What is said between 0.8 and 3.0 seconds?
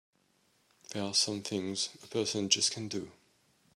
There are some things a person just can't